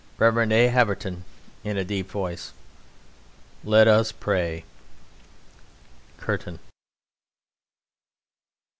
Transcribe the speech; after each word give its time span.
REV. 0.17 0.51
A. 0.51 0.67
HAVERTON 0.69 1.25
(in 1.63 1.77
a 1.77 1.85
deep 1.85 2.09
voice): 2.09 2.53
Let 3.63 3.87
us 3.87 4.11
pray. 4.11 4.65
_Curtain. 6.19 6.57